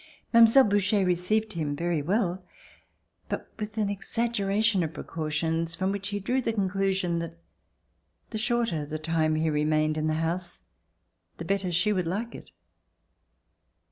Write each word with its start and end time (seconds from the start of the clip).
Mile. 0.33 0.63
Boucher 0.63 1.05
received 1.05 1.53
him 1.53 1.75
very 1.75 2.01
well 2.01 2.43
but 3.29 3.51
with 3.59 3.77
an 3.77 3.87
exaggeration 3.87 4.81
of 4.81 4.95
precautions 4.95 5.75
from 5.75 5.91
which 5.91 6.07
he 6.07 6.19
drew 6.19 6.41
the 6.41 6.51
conclusion 6.53 7.19
that 7.19 7.37
the 8.31 8.39
shorter 8.39 8.83
the 8.83 8.97
time 8.97 9.35
he 9.35 9.47
remained 9.51 9.99
in 9.99 10.07
the 10.07 10.15
house 10.15 10.63
the 11.37 11.45
better 11.45 11.71
she 11.71 11.93
would 11.93 12.07
like 12.07 12.33
it. 12.33 12.49